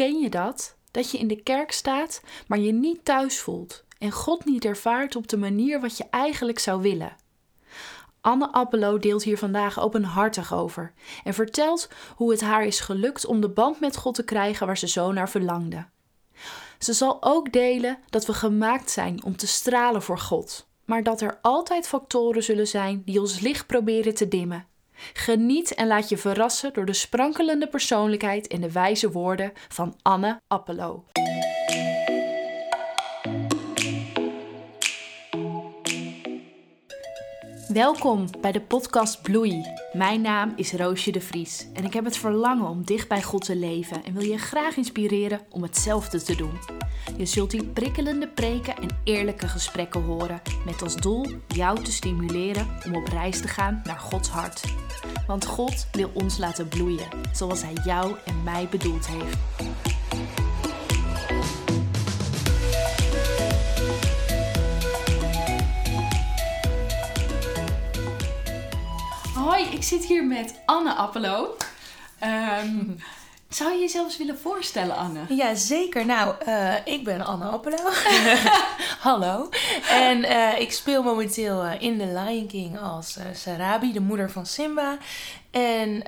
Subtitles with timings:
[0.00, 0.76] Herken je dat?
[0.90, 5.16] Dat je in de kerk staat, maar je niet thuis voelt en God niet ervaart
[5.16, 7.16] op de manier wat je eigenlijk zou willen.
[8.20, 10.92] Anne Appelo deelt hier vandaag openhartig over
[11.24, 14.78] en vertelt hoe het haar is gelukt om de band met God te krijgen waar
[14.78, 15.86] ze zo naar verlangde.
[16.78, 21.20] Ze zal ook delen dat we gemaakt zijn om te stralen voor God, maar dat
[21.20, 24.69] er altijd factoren zullen zijn die ons licht proberen te dimmen.
[25.12, 30.40] Geniet en laat je verrassen door de sprankelende persoonlijkheid en de wijze woorden van Anne
[30.46, 31.04] Appelo.
[37.72, 39.62] Welkom bij de podcast Bloei.
[39.92, 43.44] Mijn naam is Roosje de Vries en ik heb het verlangen om dicht bij God
[43.44, 46.58] te leven en wil je graag inspireren om hetzelfde te doen.
[47.16, 52.68] Je zult hier prikkelende preken en eerlijke gesprekken horen met als doel jou te stimuleren
[52.86, 54.62] om op reis te gaan naar Gods hart.
[55.26, 59.38] Want God wil ons laten bloeien zoals Hij jou en mij bedoeld heeft.
[69.72, 71.56] Ik zit hier met Anne Appelo.
[72.18, 72.84] Ehm,
[73.48, 75.20] zou je jezelf eens willen voorstellen, Anne?
[75.28, 76.06] Ja, zeker.
[76.06, 77.90] Nou, eh, ik ben Anne Appelo.
[79.08, 79.48] Hallo.
[79.88, 84.46] En eh, ik speel momenteel eh, in The Lion King als Sarabi, de moeder van
[84.46, 84.98] Simba.
[85.50, 86.02] En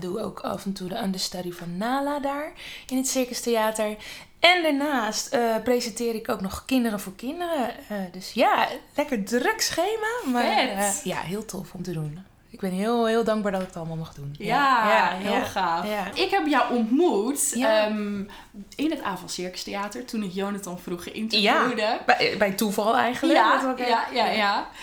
[0.00, 2.52] doe ook af en toe de understudy van Nala daar
[2.86, 3.96] in het Circus Theater.
[4.40, 7.70] En daarnaast presenteer ik ook nog Kinderen voor Kinderen.
[8.12, 10.32] dus ja, lekker druk schema.
[10.32, 13.76] Maar ja, heel tof om te doen ik ben heel, heel dankbaar dat ik het
[13.76, 14.34] allemaal mag doen.
[14.38, 15.86] Ja, ja heel gaaf.
[16.14, 17.54] Ik heb jou ontmoet
[17.88, 18.28] um,
[18.76, 22.00] in het Aval Circus Theater toen ik Jonathan vroeger interviewde.
[22.06, 23.38] Bij, bij toeval eigenlijk.
[23.38, 24.30] Ja, ja, ja,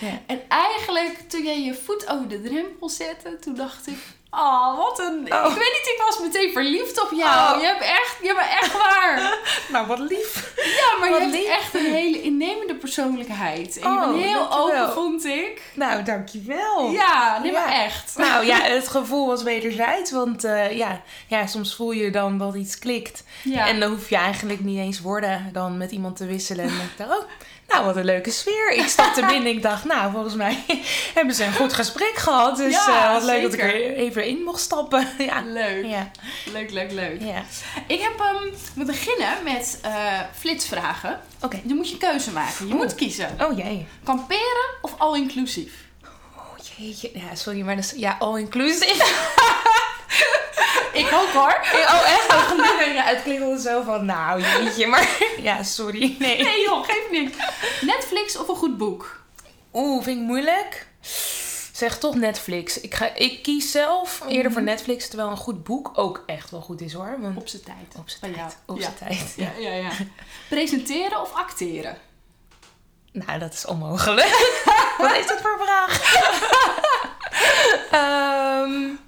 [0.00, 3.96] ja, En eigenlijk toen jij je voet over de drempel zette, toen dacht ik...
[4.34, 5.32] Oh, wat een...
[5.32, 5.50] Oh.
[5.50, 7.54] Ik weet niet, ik was meteen verliefd op jou.
[7.54, 7.60] Oh.
[7.60, 8.16] Je hebt echt...
[8.22, 9.38] Je bent echt waar.
[9.72, 10.52] nou, wat lief.
[10.56, 13.78] Ja, maar je hebt echt een hele innemende persoonlijkheid.
[13.78, 15.62] En je bent oh, heel open, vond ik.
[15.74, 16.90] Nou, dankjewel.
[16.90, 18.14] Ja, nee, maar echt.
[18.16, 20.10] Nou ja, het gevoel was wederzijds.
[20.10, 23.24] Want uh, ja, ja, soms voel je dan dat iets klikt.
[23.54, 26.64] En dan hoef je eigenlijk niet eens woorden dan met iemand te wisselen.
[26.64, 27.28] En dan denk ik, oh
[27.72, 28.72] nou, wat een leuke sfeer.
[28.72, 30.64] Ik stapte binnen en ik dacht, nou, volgens mij
[31.14, 32.56] hebben ze een goed gesprek gehad.
[32.56, 35.08] Dus ja, uh, wat leuk dat ik er even in mocht stappen.
[35.18, 35.42] ja.
[35.46, 35.84] Leuk.
[35.84, 36.10] Ja.
[36.52, 37.20] Leuk, leuk, leuk.
[37.20, 37.42] Ja.
[37.86, 41.20] Ik heb, um, we beginnen met uh, flitsvragen.
[41.40, 41.60] Oké.
[41.62, 42.68] Dan moet je keuze maken.
[42.68, 43.36] Je moet kiezen.
[43.40, 43.86] Oh jee.
[44.04, 45.72] Kamperen of all-inclusief?
[46.36, 47.10] Oh jeetje.
[47.14, 49.04] Ja, sorry, maar dat is, ja, all-inclusive.
[51.12, 51.60] Ik ook hoor.
[51.94, 52.30] Oh, echt?
[52.52, 55.08] Oh, ja, het klinkt zo van, nou jeetje, maar...
[55.48, 56.16] Ja, sorry.
[56.18, 56.42] Nee.
[56.42, 57.36] Nee joh, geef niks.
[57.80, 59.20] Netflix of een goed boek?
[59.72, 60.86] Oeh, vind ik moeilijk.
[61.72, 62.80] Zeg toch Netflix.
[62.80, 64.70] Ik, ga, ik kies zelf eerder voor mhm.
[64.70, 67.18] Netflix, terwijl een goed boek ook echt wel goed is hoor.
[67.36, 67.94] op zijn tijd.
[67.98, 68.56] Op zijn tijd.
[68.66, 69.32] Op zijn tijd.
[69.36, 69.50] Ja.
[69.58, 69.90] Ja, ja,
[70.48, 71.98] Presenteren of acteren?
[73.12, 74.62] Nou, dat is onmogelijk.
[74.98, 76.20] Wat is dat voor vraag?
[78.64, 78.98] um,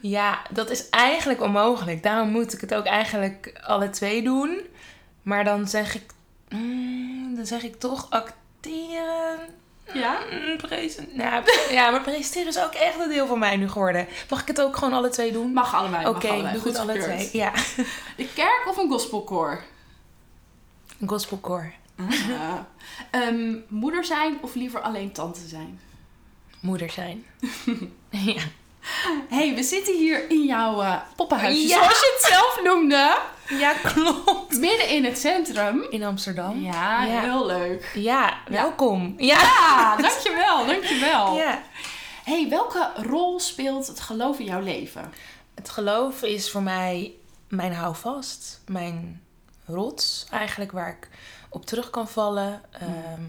[0.00, 2.02] Ja, dat is eigenlijk onmogelijk.
[2.02, 4.60] Daarom moet ik het ook eigenlijk alle twee doen.
[5.22, 6.12] Maar dan zeg ik,
[6.48, 9.38] mm, dan zeg ik toch acteren.
[9.92, 10.18] Ja?
[10.30, 10.58] Mm,
[11.16, 14.06] ja, ja, maar presenteren is ook echt een deel van mij nu geworden.
[14.30, 15.52] Mag ik het ook gewoon alle twee doen?
[15.52, 16.06] Mag allebei.
[16.06, 17.28] Oké, okay, doe het alle twee.
[17.32, 17.52] Ja.
[18.16, 19.62] De kerk of een gospelkoor?
[21.00, 21.72] Een gospelkoor.
[21.96, 22.58] Ah.
[23.10, 25.80] Um, moeder zijn of liever alleen tante zijn?
[26.60, 27.24] Moeder zijn.
[28.10, 28.42] ja
[29.28, 33.18] hey, we zitten hier in jouw uh, poppenhuisje, zoals je het zelf noemde.
[33.48, 34.58] Ja, klopt.
[34.58, 35.86] Midden in het centrum.
[35.90, 36.62] In Amsterdam.
[36.62, 37.90] Ja, heel leuk.
[37.94, 39.14] Ja, welkom.
[39.16, 41.36] Ja, ja dankjewel, dankjewel.
[41.36, 41.62] Ja.
[42.24, 45.12] hey, welke rol speelt het geloof in jouw leven?
[45.54, 47.14] Het geloof is voor mij
[47.48, 49.22] mijn houvast, mijn
[49.66, 51.08] rots eigenlijk, waar ik
[51.48, 52.62] op terug kan vallen.
[52.70, 53.22] Ehm,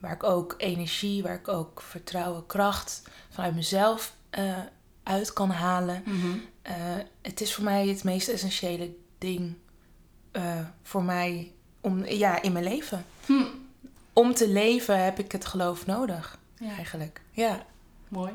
[0.00, 4.58] waar ik ook energie, waar ik ook vertrouwen, kracht vanuit mezelf uh,
[5.06, 6.02] uit kan halen.
[6.04, 6.38] Mhm.
[6.62, 6.74] Eh,
[7.22, 9.54] het is voor mij het meest essentiële ding
[10.32, 10.42] uh,
[10.82, 13.06] voor mij om, ja, in mijn leven.
[13.26, 13.44] Hm.
[14.12, 16.76] Om te leven heb ik het geloof nodig, ja.
[16.76, 17.20] eigenlijk.
[17.30, 17.64] Ja.
[18.08, 18.32] Mooi.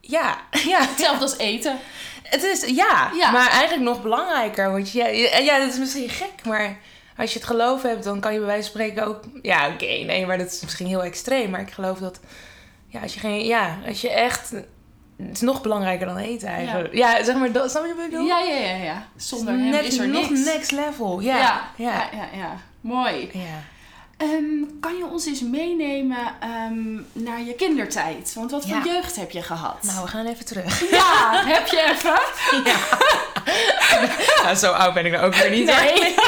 [0.00, 0.40] Ja,
[0.72, 0.80] ja.
[0.80, 1.78] Hetzelfde als eten.
[2.22, 3.30] Het is, ja, ja.
[3.30, 4.70] maar eigenlijk nog belangrijker.
[4.72, 5.06] Want ja,
[5.38, 6.78] ja, dat is misschien gek, maar
[7.16, 9.24] als je het geloof hebt, dan kan je bij wijze van spreken ook...
[9.42, 11.50] Ja, oké, nee, maar dat is misschien heel extreem.
[11.50, 12.20] Maar ik geloof dat,
[12.86, 14.52] ja, als je, geen, ja, als je echt
[15.26, 16.94] het is nog belangrijker dan eten eigenlijk.
[16.94, 18.26] Ja, zeg maar, dat, snap je wat ik bedoel?
[18.26, 19.06] Ja, ja, ja, ja.
[19.16, 21.20] Zonder hem is er nog next level.
[21.20, 21.36] Ja.
[21.36, 22.28] Ja, ja, ja.
[22.38, 23.30] ja, Mooi.
[23.32, 23.40] Ja.
[24.16, 28.32] Ehm, kan je ons eens meenemen ehm, naar je kindertijd?
[28.34, 28.84] Want wat voor Ja.
[28.92, 29.82] jeugd heb je gehad?
[29.82, 30.90] Nou, we gaan even terug.
[30.90, 32.20] ja, heb je even?
[34.42, 35.64] nou, zo oud ben ik nou ook weer niet.
[35.64, 36.14] Nee.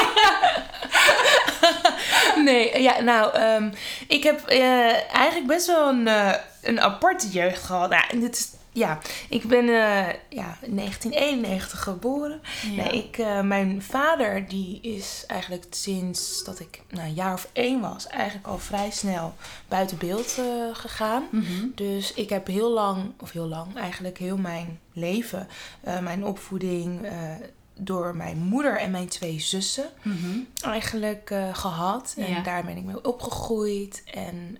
[2.35, 3.69] Nee, ja, nou, ehm,
[4.07, 7.89] ik heb eh, eigenlijk best wel een, eh, een aparte jeugd gehad.
[7.89, 8.99] Nou, en dit is, ja,
[9.29, 12.41] ik ben eh, ja, in 1991 geboren.
[12.71, 12.83] Ja.
[12.83, 17.49] Nee, ik, eh, mijn vader die is eigenlijk sinds dat ik nou, een jaar of
[17.53, 19.33] één was, eigenlijk al vrij snel
[19.67, 21.23] buiten beeld eh, gegaan.
[21.31, 21.67] Mhm.
[21.75, 25.47] Dus ik heb heel lang, of heel lang, eigenlijk heel mijn leven,
[26.01, 27.07] mijn opvoeding
[27.75, 30.39] door mijn moeder en mijn twee zussen Mhm.
[30.61, 32.13] eigenlijk eh, gehad.
[32.17, 32.41] En Ja.
[32.41, 34.03] daar ben ik mee opgegroeid.
[34.13, 34.57] En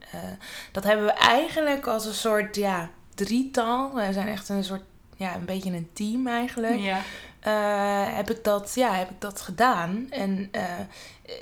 [0.71, 3.93] dat hebben we eigenlijk als een soort, ja, drietal.
[3.93, 4.83] We zijn echt een soort,
[5.15, 6.79] ja, een beetje een team eigenlijk.
[6.79, 7.01] Ja.
[7.39, 10.07] Eh, heb ik dat, ja, heb ik dat gedaan.
[10.09, 10.63] En eh,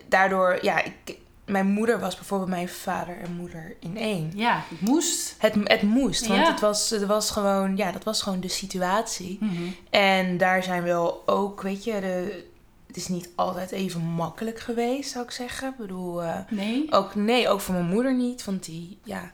[0.07, 4.31] daardoor, ja, ik, mijn moeder was bijvoorbeeld mijn vader en moeder in één.
[4.35, 5.35] ja, het moest.
[5.38, 6.51] Het, het moest, want Ja.
[6.51, 9.38] het, was, het was gewoon, ja, dat was gewoon de situatie.
[9.41, 9.62] Mhm.
[9.89, 12.45] En daar zijn wel ook, weet je, de,
[12.88, 15.69] het is niet altijd even makkelijk geweest, zou ik zeggen.
[15.69, 16.85] Ik bedoel, eh, Nee?
[16.91, 19.31] ook nee, ook voor mijn moeder niet, want die, ja,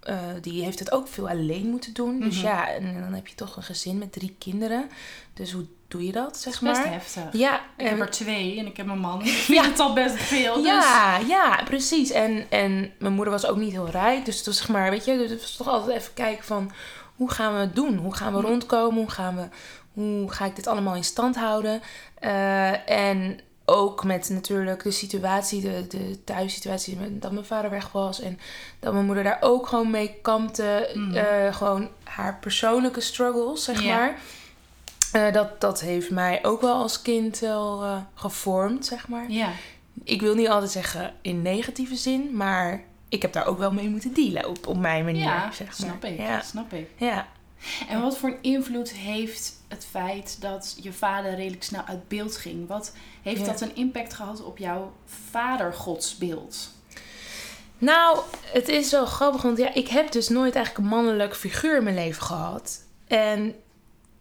[0.00, 2.20] eh, die heeft het ook veel alleen moeten doen.
[2.20, 2.46] Dus Mhm.
[2.46, 4.90] ja, en dan heb je toch een gezin met drie kinderen.
[5.34, 6.92] Dus hoe doe je dat, zeg Dat is best maar?
[6.92, 7.22] heftig.
[7.32, 9.20] Ja, Ik heb en- er twee en ik heb een man.
[9.26, 10.54] Ik vind het al best veel.
[10.54, 10.64] Dus...
[10.64, 12.10] ja, ja, precies.
[12.10, 14.24] En, en mijn moeder was ook niet heel rijk.
[14.24, 16.72] Dus het was zeg maar, weet je, dus het was toch altijd even kijken van
[17.16, 17.96] hoe gaan we het doen?
[17.96, 18.46] Hoe gaan we Mhm.
[18.48, 18.98] rondkomen?
[19.00, 19.48] Hoe, gaan we,
[19.92, 21.82] hoe ga ik dit allemaal in stand houden?
[22.18, 27.92] Eh, en ook met natuurlijk de situatie, de, de thuissituatie, met- dat mijn vader weg
[27.92, 28.20] was.
[28.20, 28.38] En
[28.78, 30.90] dat mijn moeder daar ook gewoon mee kampte.
[30.94, 31.14] Mhm.
[31.16, 34.18] Eh, gewoon haar persoonlijke struggles, zeg maar.
[35.12, 39.48] Eh, dat, dat heeft mij ook wel als kind wel eh, gevormd, zeg maar Ja.
[40.04, 43.88] ik wil niet altijd zeggen in negatieve zin, maar ik heb daar ook wel mee
[43.88, 45.22] moeten dealen op, op mijn manier.
[45.22, 45.74] Ja, zeg maar.
[45.76, 46.18] snap ik.
[46.18, 46.40] Ja.
[46.40, 46.88] Snap ik.
[46.96, 47.26] ja.
[47.88, 52.36] En wat voor een invloed heeft het feit dat je vader redelijk snel uit beeld
[52.36, 52.68] ging?
[52.68, 53.46] Wat heeft Ja.
[53.46, 56.70] dat een impact gehad op jouw vadergodsbeeld?
[57.78, 61.76] Nou, het is wel grappig, want ja, ik heb dus nooit eigenlijk een mannelijk figuur
[61.76, 62.84] in mijn leven gehad.
[63.06, 63.54] En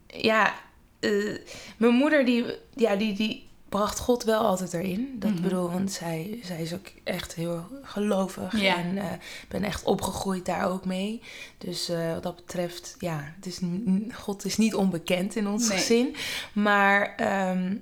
[0.08, 0.54] ja,
[1.00, 1.38] eh,
[1.78, 5.16] mijn moeder die, ja, die, die bracht God wel altijd erin.
[5.20, 5.42] Dat Mhm.
[5.42, 8.62] bedoel, want zij, zij is ook echt heel gelovig.
[8.62, 8.76] Ja.
[8.78, 9.06] En eh,
[9.48, 11.22] ben echt opgegroeid daar ook mee.
[11.58, 13.60] Dus eh, wat dat betreft, ja, het is,
[14.14, 15.78] God is niet onbekend in ons Nee.
[15.78, 16.16] gezin.
[16.54, 17.76] Maar ehm,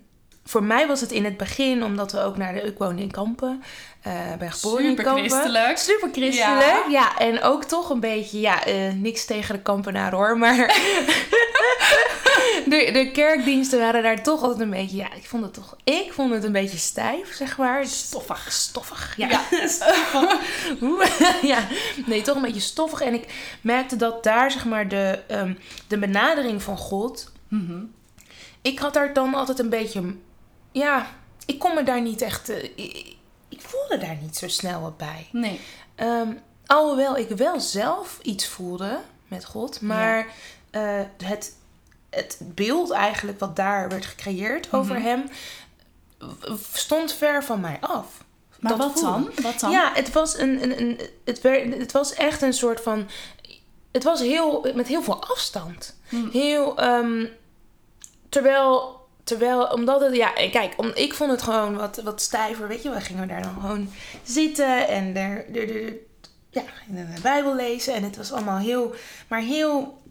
[0.44, 2.62] voor mij was het in het begin, omdat we ook naar de...
[2.62, 3.64] Ik woonde in Kampen.
[4.02, 5.30] eh ben geboren in Super Kampen.
[5.30, 5.78] christelijk.
[5.78, 6.86] Super christelijk.
[6.90, 7.18] Ja.
[7.18, 8.60] en ook toch een beetje, ja,
[8.96, 10.58] niks tegen de kampenaren hoor, maar
[12.70, 16.14] de, de kerkdiensten waren daar toch altijd een beetje, ja, ik vond het toch, ik
[16.14, 17.86] vond het een beetje stijf, zeg maar.
[17.86, 18.52] Stoffig.
[18.52, 19.28] Stoffig, ja.
[19.30, 19.42] Ja.
[20.80, 21.08] Hoe?
[21.42, 21.68] ja,
[22.06, 23.02] nee, toch een beetje stoffig.
[23.02, 25.54] En ik merkte dat daar, zeg maar, de, ehm,
[25.88, 27.84] de benadering van God, Mhm.
[28.62, 30.16] ik had daar dan altijd een beetje,
[30.72, 31.08] ja,
[31.46, 33.16] ik kon me daar niet echt, eh, ik,
[33.50, 35.28] ik voelde daar niet zo snel wat bij.
[35.32, 35.60] Nee.
[35.96, 36.32] Ehm,
[36.66, 40.28] alhoewel ik wel zelf iets voelde met God, maar
[40.72, 41.56] eh, het,
[42.18, 45.04] het beeld eigenlijk wat daar werd gecreëerd over Mhm.
[45.06, 45.24] hem
[46.74, 48.06] stond ver van mij af.
[48.60, 49.30] Maar wat dan?
[49.42, 49.72] Wat dan?
[49.72, 53.08] Ja, het was, een, een, een, het, werd, het was echt een soort van.
[53.92, 55.96] Het was heel, met heel veel afstand.
[56.10, 56.30] Hm.
[56.30, 56.78] Heel.
[56.78, 57.26] ehm,
[58.30, 58.96] terwijl.
[59.24, 62.90] Terwijl, omdat het, ja, kijk, om, ik vond het gewoon wat, wat stijver, weet je.
[62.90, 63.90] We gingen daar dan gewoon
[64.24, 65.94] zitten en er, er, er-
[66.50, 67.94] ja, gingen de Bijbel lezen.
[67.94, 68.96] En het was allemaal heel,
[69.28, 70.02] maar heel,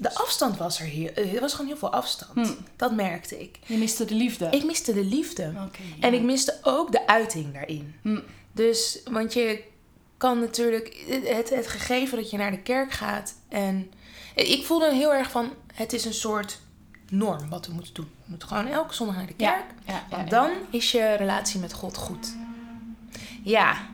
[0.00, 2.48] de afstand was er heel, er was gewoon heel veel afstand.
[2.48, 2.54] Hm.
[2.76, 3.58] Dat merkte ik.
[3.66, 4.48] Je miste de liefde.
[4.50, 5.42] Ik miste de liefde.
[5.42, 5.68] Ja.
[6.00, 7.94] En ik miste ook de uiting daarin.
[8.02, 8.20] Hm.
[8.52, 9.62] Dus, want je
[10.16, 13.34] kan natuurlijk, het, het gegeven dat je naar de kerk gaat.
[13.48, 13.92] En
[14.34, 16.60] ik voelde heel erg van, het is een soort
[17.10, 18.10] norm wat we moeten doen.
[18.16, 19.64] We moeten gewoon elke zondag naar de kerk.
[19.86, 20.40] ja, ja, Want ja.
[20.40, 22.34] dan is je relatie met God goed.
[23.42, 23.88] Ja,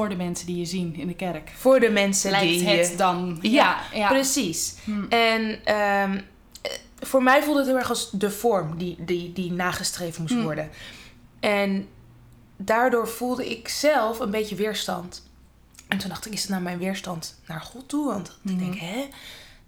[0.00, 1.50] Voor de mensen die je zien in de kerk.
[1.56, 2.68] voor de mensen Lijkt die...
[2.68, 3.38] het je- dan.
[3.42, 3.78] Ja.
[4.08, 4.74] Precies.
[4.84, 5.04] Hm.
[5.08, 6.20] En ehm,
[6.62, 10.34] eh, voor mij voelde het heel erg als de vorm die, die, die nagestreefd moest
[10.34, 10.42] Hm.
[10.42, 10.70] worden.
[11.40, 11.88] En
[12.56, 15.28] daardoor voelde ik zelf een beetje weerstand.
[15.88, 18.06] En toen dacht ik, is het nou mijn weerstand naar God toe?
[18.06, 18.58] Want ik Mhm.
[18.58, 19.06] denk, hè,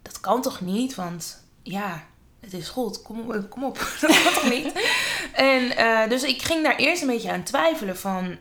[0.02, 0.94] dat kan toch niet?
[0.94, 2.04] Want ja,
[2.40, 4.72] het is God, kom, kom op, dat kan toch niet?
[5.32, 8.36] En eh, dus ik ging daar eerst een beetje aan twijfelen van...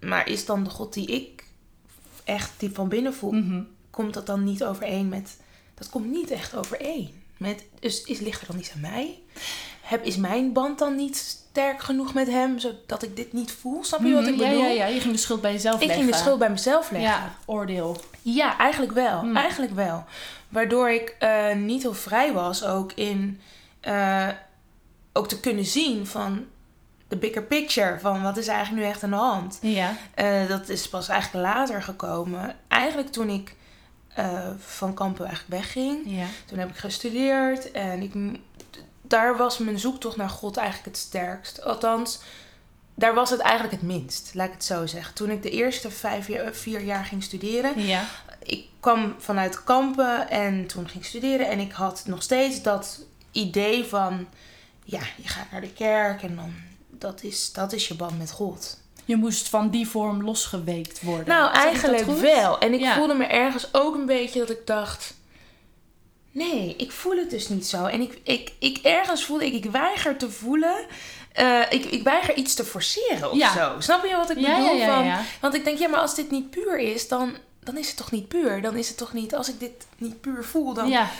[0.00, 1.35] Maar is dan de God die ik
[2.26, 3.62] echt die van binnen voel, Mhm.
[3.90, 5.36] komt dat dan niet overeen met...
[5.74, 7.22] Dat komt niet echt overeen.
[7.36, 9.18] Met, dus is, ligt er dan iets aan mij?
[9.80, 13.84] heb, is mijn band dan niet sterk genoeg met hem, zodat ik dit niet voel?
[13.84, 14.64] Snap je wat ik Mhm, ja, bedoel?
[14.64, 15.98] ja, ja, je ging de schuld bij jezelf Ik leggen.
[16.04, 17.10] ging de schuld bij mezelf leggen.
[17.10, 17.96] Ja, oordeel.
[18.22, 19.20] Ja, eigenlijk wel.
[19.20, 19.36] Hmm.
[19.36, 20.04] Eigenlijk wel.
[20.48, 23.40] Waardoor ik eh, niet heel vrij was ook in
[23.80, 24.28] eh,
[25.12, 26.44] ook te kunnen zien van
[27.08, 27.98] de bigger picture.
[28.00, 29.58] Van wat is eigenlijk nu echt aan de hand.
[29.62, 29.96] Ja.
[30.14, 32.54] Eh, dat is pas eigenlijk later gekomen.
[32.68, 33.54] Eigenlijk toen ik
[34.14, 36.02] eh, van Kampen eigenlijk wegging.
[36.04, 36.26] Ja.
[36.46, 38.38] Toen heb ik gestudeerd en ik,
[39.02, 41.62] daar was mijn zoektocht naar God eigenlijk het sterkst.
[41.64, 42.20] Althans,
[42.94, 45.14] daar was het eigenlijk het minst, laat ik het zo zeggen.
[45.14, 48.04] Toen ik de eerste vijf jaar, vier jaar ging studeren, Ja.
[48.42, 53.00] ik kwam vanuit Kampen en toen ging ik studeren en ik had nog steeds dat
[53.32, 54.26] idee van,
[54.84, 56.54] ja, je gaat naar de kerk en dan,
[57.00, 58.78] dat is, dat is je band met God.
[59.04, 61.28] Je moest van die vorm losgeweekt worden.
[61.28, 62.58] Nou, eigenlijk wel.
[62.58, 62.94] En ik Ja.
[62.96, 65.14] voelde me ergens ook een beetje dat ik dacht...
[66.30, 67.84] Nee, ik voel het dus niet zo.
[67.84, 70.86] En ik, ik, ik ergens voelde ik, ik weiger te voelen...
[71.32, 73.52] eh, ik, ik weiger iets te forceren of Ja.
[73.52, 73.80] zo.
[73.80, 74.74] Snap je wat ik Ja, bedoel?
[74.74, 75.24] ja, ja, Van.
[75.40, 78.10] Want ik denk, ja, maar als dit niet puur is, dan, dan is het toch
[78.10, 78.62] niet puur?
[78.62, 79.34] Dan is het toch niet...
[79.34, 81.10] Als ik dit niet puur voel, dan, Ja,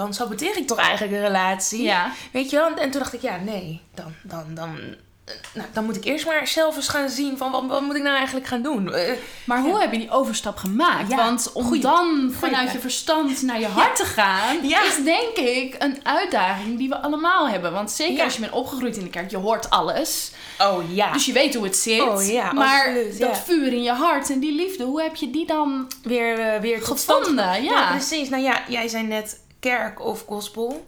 [0.00, 1.82] dan saboteer ik toch eigenlijk een relatie?
[1.82, 2.10] ja.
[2.32, 2.74] Weet je wel?
[2.74, 3.80] En toen dacht ik, ja, nee.
[3.94, 4.76] Dan, dan, dan,
[5.24, 7.50] eh, nou, dan moet ik eerst maar zelf eens gaan zien van...
[7.50, 8.92] Wat, wat moet ik nou eigenlijk gaan doen?
[8.94, 9.12] Eh,
[9.44, 11.10] Maar hoe heb je die overstap gemaakt?
[11.10, 15.36] Ja, Want om goeie- dan vanuit je verstand naar je hart te gaan, is denk
[15.36, 17.72] ik een uitdaging die we allemaal hebben.
[17.72, 20.30] Want zeker als je bent opgegroeid in de kerk, je hoort alles.
[20.58, 21.12] Oh ja.
[21.12, 22.00] Dus je weet hoe het zit.
[22.02, 25.30] Oh ja, maar absoluut, dat vuur in je hart en die liefde, hoe heb je
[25.30, 27.54] die dan weer, eh, weer gevonden?
[27.54, 27.90] ge- Ja.
[27.90, 28.28] precies.
[28.28, 30.86] Nou ja, jij zei net kerk of gospel.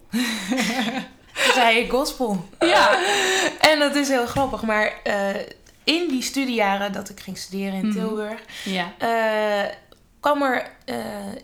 [1.44, 2.44] Toen zei ik gospel.
[2.58, 2.98] Ja.
[3.60, 4.62] En dat is heel grappig.
[4.62, 5.28] Maar eh,
[5.84, 7.96] in die studiejaren dat ik ging studeren in Mhm.
[7.98, 8.40] Tilburg...
[8.64, 8.92] Ja.
[8.98, 9.74] eh,
[10.20, 10.70] kwam er...
[10.84, 10.96] eh,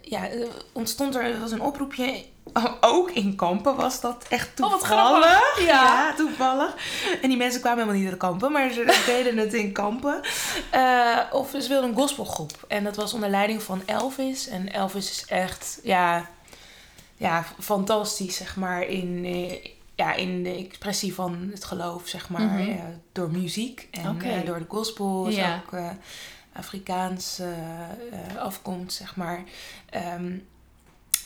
[0.02, 0.28] ja,
[0.72, 1.22] ontstond er...
[1.24, 2.24] Er was een oproepje...
[2.80, 5.24] Ook in Kampen was dat echt Oh, wat toevallig.
[5.26, 5.64] grappig.
[5.66, 5.82] Ja.
[5.82, 6.74] Ja, toevallig.
[7.22, 10.20] En die mensen kwamen helemaal niet uit Kampen, maar ze deden het in Kampen.
[11.32, 12.50] Of ze wilden een gospelgroep.
[12.68, 14.48] En dat was onder leiding van Elvis.
[14.48, 16.28] En Elvis is echt, ja,
[17.16, 22.58] ja fantastisch, zeg maar, in, eh, ja, in de expressie van het geloof, zeg maar.
[22.60, 22.74] Eh,
[23.12, 25.26] door muziek en eh, door de gospel.
[25.26, 25.62] Is Ja.
[25.66, 25.80] ook
[26.52, 29.42] Afrikaans eh, afkomst, zeg maar.
[29.90, 30.32] Ehm,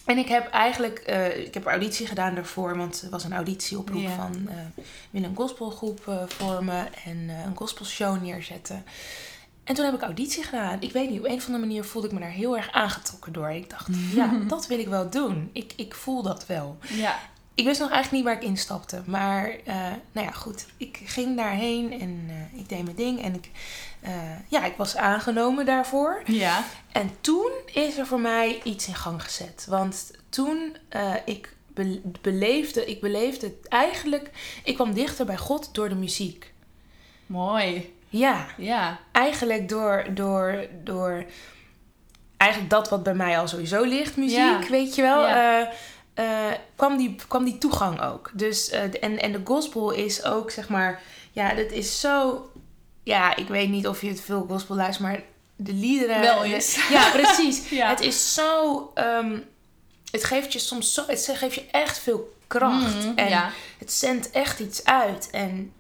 [0.07, 0.99] en ik heb eigenlijk,
[1.47, 4.17] ik heb auditie gedaan daarvoor, want er was een auditieoproep Ja.
[4.17, 4.49] van
[5.11, 8.85] wil een gospelgroep vormen en een gospelshow neerzetten.
[9.69, 10.77] En toen heb ik auditie gedaan.
[10.81, 13.33] Ik weet niet, op een of andere manier voelde ik me daar heel erg aangetrokken
[13.33, 13.51] door.
[13.51, 15.51] Ik dacht, ja, dat wil ik wel doen.
[15.53, 16.79] Ik, ik voel dat wel.
[16.89, 17.19] Ja.
[17.55, 19.03] Ik wist nog eigenlijk niet waar ik instapte.
[19.07, 19.75] Maar, eh,
[20.13, 20.67] nou ja, goed.
[20.77, 23.23] Ik ging daarheen en eh, ik deed mijn ding.
[23.23, 23.51] En ik,
[24.01, 24.13] eh,
[24.49, 26.23] ja, ik was aangenomen daarvoor.
[26.27, 26.65] Ja.
[26.93, 29.67] En toen is er voor mij iets in gang gezet.
[29.69, 30.77] Want toen
[31.25, 34.31] ik be- beleefde, ik beleefde het eigenlijk,
[34.65, 36.53] ik kwam dichter bij God door de muziek.
[37.27, 37.97] Mooi.
[38.09, 38.99] Ja, Ja.
[39.13, 41.25] eigenlijk door, door, door
[42.37, 44.61] eigenlijk dat wat bij mij al sowieso ligt, muziek, Ja.
[44.71, 45.27] weet je wel.
[45.27, 45.61] Ja.
[46.15, 48.31] eh, eh, kwam, die, kwam die toegang ook.
[48.33, 51.01] Dus, eh, de- en, en de gospel is ook, zeg maar,
[51.33, 52.47] ja, dat is zo,
[53.03, 55.21] ja, ik weet niet of je het veel gospel luistert, maar
[55.57, 56.21] de liederen.
[56.21, 56.79] Wel eens.
[56.91, 57.69] Ja, precies.
[57.71, 57.89] Ja.
[57.89, 59.39] Het is zo, ehm,
[60.11, 62.95] het geeft je soms zo, het geeft je echt veel kracht.
[63.05, 65.29] Mhm, en het zendt echt iets uit.
[65.31, 65.73] En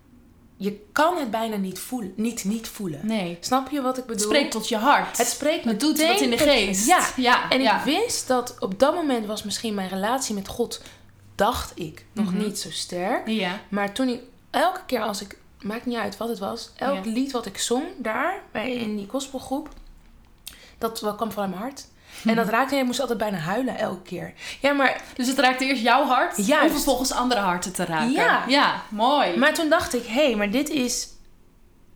[0.60, 3.00] je kan het bijna niet voelen, niet, niet voelen.
[3.06, 3.36] Nee.
[3.40, 4.26] Snap je wat ik bedoel?
[4.26, 5.18] Spreek tot je hart.
[5.18, 6.86] het spreekt Het doet wat in de geest.
[6.86, 7.06] Ja.
[7.16, 7.50] ja.
[7.50, 7.78] En ja.
[7.78, 10.82] ik wist dat op dat moment was misschien mijn relatie met God,
[11.34, 12.38] dacht ik, nog Mhm.
[12.38, 13.28] niet zo sterk.
[13.28, 13.60] Ja.
[13.68, 17.10] Maar toen ik, elke keer als ik, maakt niet uit wat het was, elk Ja.
[17.10, 19.68] lied wat ik zong daar, bij, in die gospelgroep,
[20.78, 21.86] dat kwam vanuit mijn hart.
[22.24, 24.32] En dat raakte, ik moest altijd bijna huilen elke keer.
[24.60, 28.10] Ja, maar, Dus het raakte eerst jouw hart om vervolgens andere harten te raken.
[28.10, 28.44] Ja.
[28.48, 29.36] Ja, mooi.
[29.36, 31.08] maar toen dacht ik, hé, hey, maar dit is,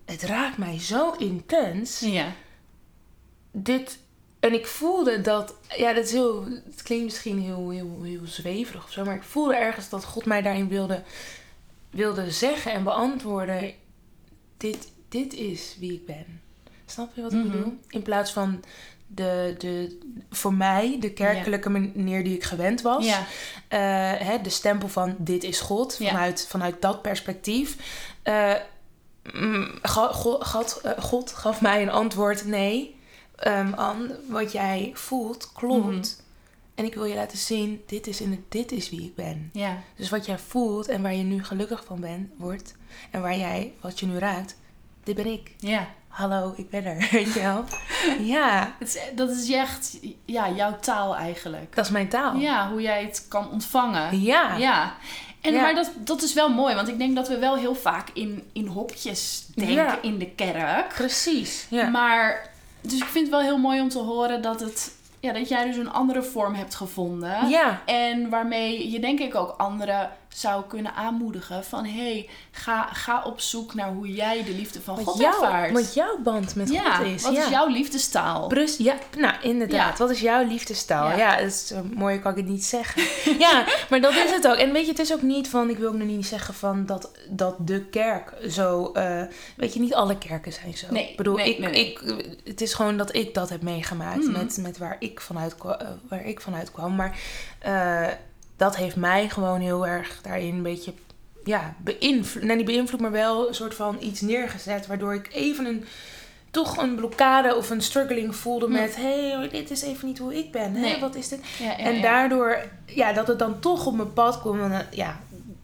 [0.04, 2.00] het raakt mij zo intens.
[2.00, 2.26] Ja.
[3.52, 3.98] dit.
[4.40, 5.54] En ik voelde dat.
[5.76, 6.44] Ja, dat is heel.
[6.70, 9.04] Het klinkt misschien heel, heel, heel zweverig of zo.
[9.04, 11.02] Maar ik voelde ergens dat God mij daarin wilde,
[11.90, 13.72] wilde zeggen en beantwoorden.
[14.56, 16.40] Dit, dit is wie ik ben.
[16.86, 17.50] Snap je wat ik Mhm.
[17.50, 17.78] bedoel?
[17.88, 18.62] In plaats van
[19.14, 19.98] de, de,
[20.30, 23.04] voor mij, de kerkelijke manier die ik gewend was.
[23.04, 23.26] Ja.
[23.68, 25.96] Eh, hè, de stempel van dit is God.
[25.98, 26.10] Ja.
[26.10, 27.76] Vanuit, vanuit dat perspectief.
[28.22, 28.54] Eh,
[29.32, 32.44] mm, God, eh, God gaf mij een antwoord.
[32.44, 32.96] Nee,
[33.74, 35.84] Anne, wat jij voelt klopt.
[35.84, 36.20] Mhm.
[36.74, 39.50] En ik wil je laten zien, dit is, in het, dit is wie ik ben.
[39.52, 39.78] Ja.
[39.96, 42.74] Dus wat jij voelt en waar je nu gelukkig van bent, wordt.
[43.10, 44.56] En waar jij, wat je nu raakt,
[45.04, 45.54] dit ben ik.
[45.58, 45.88] Ja.
[46.12, 47.08] Hallo, ik ben er.
[47.12, 47.64] Weet je wel?
[48.34, 51.74] Ja, Het is, dat is echt ja, jouw taal eigenlijk.
[51.76, 52.36] dat is mijn taal.
[52.36, 54.20] Ja, hoe jij het kan ontvangen.
[54.20, 54.56] Ja.
[54.56, 54.94] Ja.
[55.40, 55.60] En, Ja.
[55.62, 58.42] Maar dat, dat is wel mooi, want ik denk dat we wel heel vaak in,
[58.52, 59.98] in hokjes denken Ja.
[60.02, 60.88] in de kerk.
[60.94, 61.66] Precies.
[61.70, 61.88] Ja.
[61.88, 62.50] Maar,
[62.80, 65.64] dus ik vind het wel heel mooi om te horen dat, het, ja, dat jij
[65.64, 67.48] dus een andere vorm hebt gevonden.
[67.48, 67.80] ja.
[67.86, 71.84] En waarmee je denk ik ook anderen zou kunnen aanmoedigen van...
[71.84, 75.42] hé, hey, ga, ga op zoek naar hoe jij de liefde van Wat, God jouw,
[75.42, 75.72] ervaart.
[75.72, 77.22] wat jouw band met ja, God is.
[77.22, 77.42] wat ja.
[77.44, 78.46] is jouw liefdestaal?
[78.46, 79.92] Brust, ja, nou inderdaad.
[79.92, 80.04] Ja.
[80.04, 81.08] Wat is jouw liefdestaal?
[81.08, 81.16] Ja.
[81.16, 83.02] Ja, dat is, eh, mooier kan ik het niet zeggen.
[83.44, 84.56] ja, maar dat is het ook.
[84.56, 86.86] En weet je, het is ook niet van, ik wil ook nog niet zeggen van
[86.86, 89.22] dat, dat de kerk zo, eh,
[89.56, 90.86] weet je, niet alle kerken zijn zo.
[90.90, 91.86] Nee, ik bedoel, nee, ik, nee.
[91.90, 92.00] Ik,
[92.44, 94.32] het is gewoon dat ik dat heb meegemaakt Mhm.
[94.32, 96.94] met, met waar, ik vanuit, eh, waar ik vanuit kwam.
[96.94, 97.18] Maar
[98.56, 100.92] dat heeft mij gewoon heel erg daarin een beetje,
[101.44, 102.42] ja, beïnvloed.
[102.42, 104.86] Nou, niet beïnvloed, maar wel een soort van iets neergezet.
[104.86, 105.84] Waardoor ik even een
[106.52, 108.96] toch een blokkade of een struggling voelde met...
[108.96, 110.72] hé, hey, dit is even niet hoe ik ben.
[110.72, 110.94] Nee.
[110.94, 111.00] Hè?
[111.00, 111.40] Wat is dit?
[111.58, 114.62] Ja, ja, en daardoor, ja, dat het dan toch op mijn pad kwam.
[114.62, 115.18] En, eh, ja,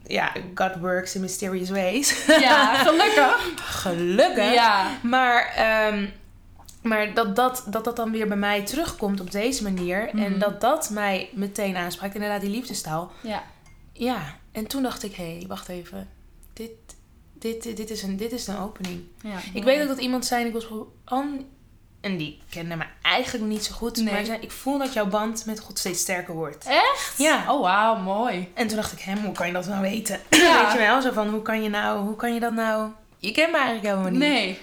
[0.07, 2.27] ja, God works in mysterious ways.
[2.27, 3.53] Ja, gelukkig.
[3.83, 4.53] Gelukkig.
[4.53, 4.87] Ja.
[5.03, 6.07] Maar, ehm,
[6.89, 10.09] maar dat, dat, dat dat dan weer bij mij terugkomt op deze manier.
[10.13, 10.23] Mhm.
[10.25, 12.15] En dat dat mij meteen aanspraakt.
[12.15, 13.13] Inderdaad, die liefdestaal.
[13.21, 13.43] Ja.
[13.93, 16.09] Ja, en toen dacht ik, hé, hey, wacht even.
[16.53, 16.71] Dit,
[17.33, 19.03] dit, dit, is een, dit is een opening.
[19.23, 19.39] ja.
[19.53, 20.69] Ik weet ook dat iemand zei, ik was
[21.05, 21.47] Ann,
[22.01, 24.13] en die kende me eigenlijk niet zo goed, Nee.
[24.15, 26.67] maar zei, ik voel dat jouw band met God steeds sterker wordt.
[26.67, 27.15] Echt?
[27.19, 27.53] Ja.
[27.55, 28.49] Oh, wauw, mooi.
[28.55, 30.21] En toen dacht ik, hem, hoe kan je dat nou weten?
[30.31, 30.63] Ja.
[30.63, 32.91] Weet je wel, zo van, hoe kan je nou, hoe kan je dat nou?
[33.19, 34.21] Je kent me eigenlijk helemaal niet.
[34.21, 34.59] Nee.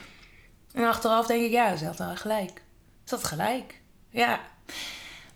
[0.76, 2.62] En achteraf denk ik, ja, ze had wel gelijk.
[3.04, 3.82] Ze had gelijk.
[4.10, 4.40] Ja.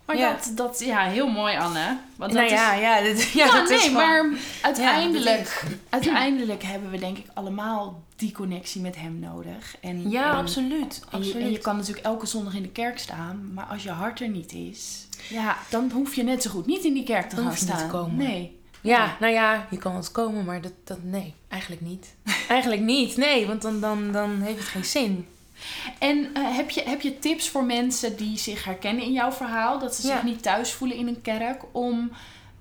[0.06, 0.32] Maar Ja.
[0.32, 1.98] dat, dat, ja, heel mooi, Anne.
[2.16, 2.80] Want dat nou ja, is...
[2.82, 3.96] ja, dit, ja, Ja, dat nee, is gewoon-
[4.30, 9.76] maar uiteindelijk, Ja, uiteindelijk hebben we denk ik allemaal die connectie met hem nodig.
[9.82, 11.00] En, Ja, en- absoluut.
[11.00, 11.44] En je, absoluut.
[11.46, 14.30] en je kan natuurlijk elke zondag in de kerk staan, maar als je hart er
[14.30, 17.46] niet is, ja, dan hoef je net zo goed niet in die kerk te Dan
[17.46, 17.78] gaan staan.
[17.78, 18.16] te komen.
[18.16, 18.59] Nee.
[18.90, 22.16] Ja, nou ja, je kan wat komen, maar dat, dat nee, eigenlijk niet.
[22.50, 25.28] eigenlijk niet, nee, want dan, dan, dan heeft het geen zin.
[26.00, 29.80] En eh, heb, je, heb je tips voor mensen die zich herkennen in jouw verhaal,
[29.80, 32.12] dat ze zich niet thuis voelen in een kerk, om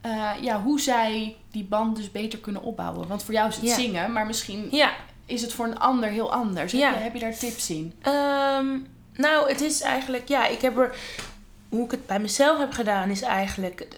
[0.01, 3.09] eh, ja, hoe zij die band dus beter kunnen opbouwen?
[3.09, 3.75] Want voor jou is het Ja.
[3.75, 4.93] zingen, maar misschien Ja,
[5.27, 6.73] is het voor een ander heel anders.
[6.73, 7.93] Heb, je, heb je daar tips in?
[8.03, 8.79] Ehm,
[9.15, 10.97] nou, het is eigenlijk, ja, ik heb er,
[11.69, 13.89] hoe ik het bij mezelf heb gedaan, is eigenlijk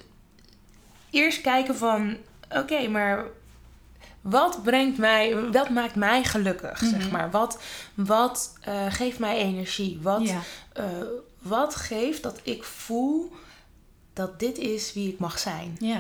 [1.11, 2.17] eerst kijken van,
[2.57, 3.25] oké, maar
[4.21, 7.11] wat brengt mij, wat maakt mij gelukkig, zeg Mhm.
[7.11, 7.31] maar?
[7.31, 7.59] Wat,
[7.95, 9.99] wat eh, geeft mij energie?
[10.03, 10.41] Wat, ja.
[10.73, 10.85] eh,
[11.39, 13.33] wat geeft dat ik voel
[14.13, 15.77] dat dit is wie ik mag zijn?
[15.79, 15.95] ja.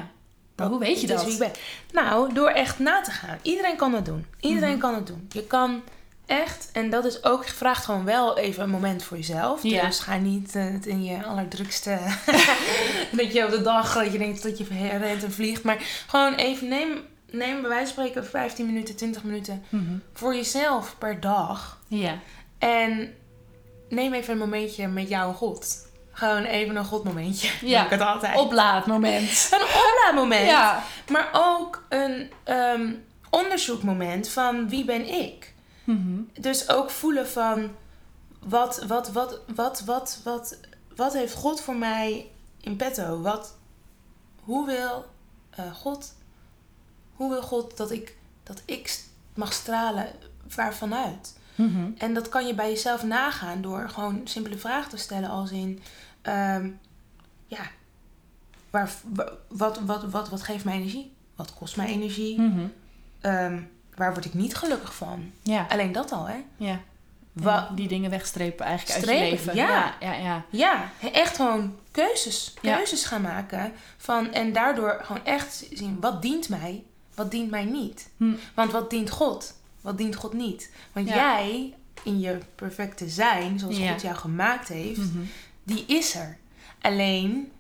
[0.57, 1.25] Maar Dat- hoe weet je is dat?
[1.25, 1.53] wie ik ben.
[1.92, 3.38] Nou, door echt na te gaan.
[3.42, 4.27] Iedereen kan het doen.
[4.40, 4.81] Iedereen Mhm.
[4.81, 5.29] kan het doen.
[5.33, 5.83] Je kan
[6.31, 9.62] echt, en dat is ook, vraagt gewoon wel even een moment voor jezelf.
[9.62, 9.87] Ja.
[9.87, 11.99] Dus ga niet eh, het in je allerdrukste,
[13.12, 14.64] dat je op de dag, dat je denkt dat je
[14.99, 15.62] rent en vliegt.
[15.62, 19.97] Maar gewoon even neem, neem bij wijze van spreken 15 minuten, 20 minuten Mhm.
[20.12, 21.79] voor jezelf per dag.
[21.88, 22.19] Ja.
[22.59, 23.14] En
[23.88, 25.88] neem even een momentje met jou en God.
[26.12, 27.49] Gewoon even een Godmomentje.
[27.66, 27.85] Ja.
[27.85, 28.37] Ik het altijd.
[28.37, 29.49] Oplaadmoment.
[29.55, 30.47] Een oplaadmoment.
[30.47, 30.83] Ja.
[31.11, 32.93] Maar ook een ehm,
[33.31, 35.50] onderzoekmoment van wie ben ik.
[35.96, 36.20] Mhm.
[36.40, 37.70] Dus ook voelen van
[38.44, 40.59] wat, wat, wat, wat, wat, wat,
[40.96, 43.20] wat heeft God voor mij in petto?
[43.20, 43.57] Wat,
[44.42, 45.05] hoe wil
[45.50, 46.14] eh, God,
[47.14, 50.07] hoe wil God dat ik, dat ik mag stralen
[50.55, 51.38] waarvanuit?
[51.55, 51.90] Mhm.
[51.98, 55.81] En dat kan je bij jezelf nagaan door gewoon simpele vragen te stellen als in,
[56.22, 56.70] ehm,
[57.46, 57.62] ja,
[58.70, 61.12] waar, wa- wat, wat, wat, wat geeft mij energie?
[61.37, 62.40] Wat kost mij energie?
[63.20, 63.62] Ehm,
[64.01, 65.31] waar word ik niet gelukkig van?
[65.43, 65.67] Ja.
[65.69, 66.37] Alleen dat al, hè?
[66.57, 66.81] Ja.
[67.33, 69.55] Wa- die dingen wegstrepen eigenlijk uit Strepen, je leven.
[69.55, 69.95] ja.
[70.01, 70.45] ja, ja.
[70.51, 70.91] ja.
[71.13, 72.55] Echt gewoon keuzes.
[72.63, 72.77] Ja.
[72.77, 73.73] Keuzes gaan maken.
[73.97, 76.83] Van, en daardoor gewoon echt zien, wat dient mij?
[77.15, 78.09] Wat dient mij niet?
[78.17, 78.33] Hm.
[78.55, 79.55] Want wat dient God?
[79.81, 80.71] Wat dient God niet?
[80.93, 83.79] Want jij, in je perfecte zijn, zoals.
[83.79, 85.19] God jou gemaakt heeft, Mhm.
[85.63, 86.39] die is er.
[86.81, 87.53] Alleen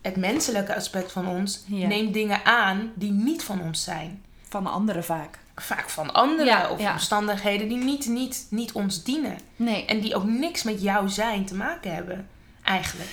[0.00, 4.24] het menselijke aspect van ons neemt dingen aan die niet van ons zijn.
[4.50, 5.38] Van anderen vaak.
[5.56, 6.92] Vaak van anderen Ja, of ja.
[6.92, 9.38] omstandigheden die niet, niet, niet ons dienen.
[9.56, 9.84] Nee.
[9.84, 12.28] En die ook niks met jouw zijn te maken hebben,
[12.62, 13.10] eigenlijk.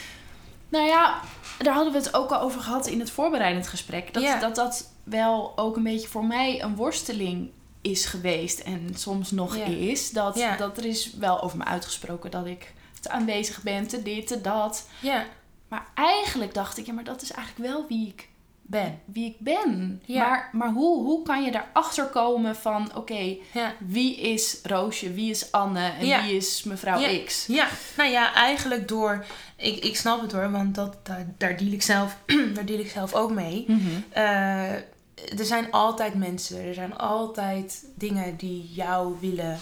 [0.69, 1.21] Nou ja,
[1.57, 4.13] daar hadden we het ook al over gehad in het voorbereidend gesprek.
[4.13, 4.39] Dat, Ja.
[4.39, 7.49] dat dat wel ook een beetje voor mij een worsteling
[7.81, 10.11] is geweest en soms nog is.
[10.11, 14.27] Dat, dat er is wel over me uitgesproken dat ik te aanwezig ben, te dit,
[14.27, 14.87] te dat.
[14.99, 15.25] Ja,
[15.67, 18.27] Maar eigenlijk dacht ik, ja, maar dat is eigenlijk wel wie ik,
[18.69, 18.99] Ben.
[19.05, 20.01] wie ik ben.
[20.05, 20.29] Ja.
[20.29, 23.73] Maar, maar hoe, hoe kan je daarachter komen van, oké, Ja.
[23.79, 26.23] wie is Roosje, wie is Anne en Ja.
[26.23, 27.23] wie is mevrouw.
[27.25, 27.45] X?
[27.45, 29.25] Ja, nou ja, eigenlijk door...
[29.55, 32.17] Ik, ik snap het hoor, want dat, daar, daar, deal ik zelf,
[32.55, 33.65] daar deal ik zelf ook mee.
[33.67, 33.89] Mhm.
[34.09, 34.71] Eh,
[35.13, 39.59] er zijn altijd mensen, er zijn altijd dingen die jou willen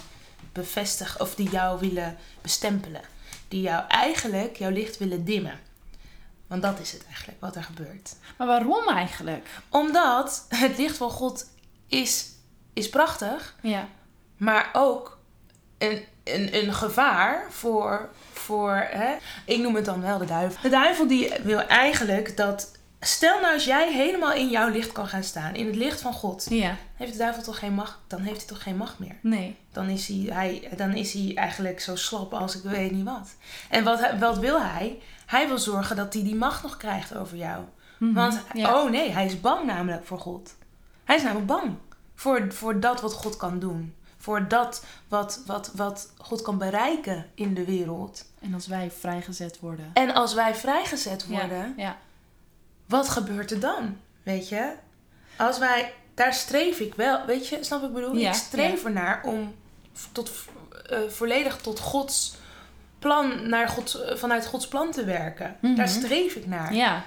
[0.51, 3.01] bevestigen of die jou willen bestempelen.
[3.47, 5.59] Die jou eigenlijk jouw licht willen dimmen.
[6.47, 8.15] Want dat is het eigenlijk wat er gebeurt.
[8.37, 9.47] Maar waarom eigenlijk?
[9.69, 11.49] Omdat het licht van God
[11.87, 12.29] is,
[12.73, 13.87] is prachtig, Ja.
[14.37, 15.17] maar ook
[15.77, 20.61] een, een, een gevaar voor, voor hè, ik noem het dan wel de duivel.
[20.61, 22.71] De duivel die wil eigenlijk dat,
[23.07, 26.13] stel nou als jij helemaal in jouw licht kan gaan staan, in het licht van
[26.13, 26.75] God, Ja.
[26.95, 29.15] heeft de duivel toch geen macht, dan heeft hij toch geen macht meer.
[29.21, 29.55] Nee.
[29.71, 33.35] Dan is hij, hij, dan is hij eigenlijk zo slap als ik weet niet wat.
[33.69, 34.99] En wat, wat wil hij?
[35.25, 37.63] Hij wil zorgen dat hij die macht nog krijgt over jou.
[37.97, 38.13] Mhm.
[38.13, 38.75] Want, ja.
[38.83, 40.55] oh nee, hij is bang namelijk voor God.
[41.03, 41.75] Hij is namelijk bang
[42.15, 43.95] voor, voor dat wat God kan doen.
[44.17, 48.25] Voor dat wat, wat, wat God kan bereiken in de wereld.
[48.41, 49.89] En als wij vrijgezet worden.
[49.93, 51.97] En als wij vrijgezet Ja, worden, Ja.
[52.85, 53.97] Wat gebeurt er dan?
[54.23, 54.71] Weet je?
[55.37, 58.15] Als wij, daar streef ik wel, weet je, snap ik bedoel?
[58.15, 59.55] Ja, ik streef ernaar om
[60.11, 60.31] tot,
[60.89, 62.35] eh, volledig tot Gods
[62.99, 65.55] plan, naar Gods, eh, vanuit Gods plan te werken.
[65.61, 65.75] Mhm.
[65.75, 66.73] Daar streef ik naar.
[66.73, 67.03] Ja.